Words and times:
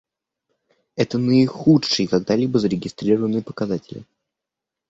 Это 0.95 1.19
наихудшие 1.19 2.07
когда-либо 2.07 2.57
зарегистрированные 2.57 3.43
показатели. 3.43 4.03